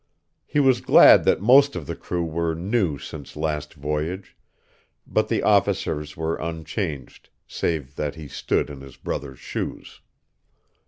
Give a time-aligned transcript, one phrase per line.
[0.47, 4.35] He was glad that most of the crew were new since last voyage;
[5.05, 10.01] but the officers were unchanged, save that he stood in his brother's shoes.